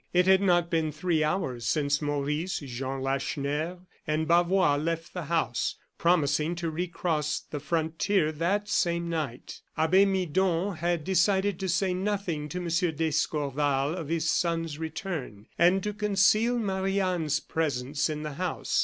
It 0.13 0.25
had 0.25 0.41
not 0.41 0.71
been 0.71 0.91
three 0.91 1.23
hours 1.23 1.67
since 1.67 2.01
Maurice, 2.01 2.57
Jean 2.65 3.03
Lacheneur 3.03 3.77
and 4.07 4.27
Bavois 4.27 4.75
left 4.77 5.13
the 5.13 5.25
house, 5.25 5.75
promising 5.99 6.55
to 6.55 6.71
re 6.71 6.87
cross 6.87 7.39
the 7.41 7.59
frontier 7.59 8.31
that 8.31 8.67
same 8.67 9.09
night. 9.09 9.61
Abbe 9.77 10.05
Midon 10.05 10.75
had 10.77 11.03
decided 11.03 11.59
to 11.59 11.69
say 11.69 11.93
nothing 11.93 12.49
to 12.49 12.57
M. 12.57 12.95
d'Escorval 12.95 13.93
of 13.93 14.07
his 14.07 14.27
son's 14.27 14.79
return, 14.79 15.45
and 15.59 15.83
to 15.83 15.93
conceal 15.93 16.57
Marie 16.57 16.99
Anne's 16.99 17.39
presence 17.39 18.09
in 18.09 18.23
the 18.23 18.33
house. 18.33 18.79